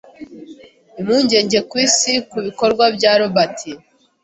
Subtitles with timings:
[0.99, 3.59] impuguke ku isi ku bikorwa bya Robert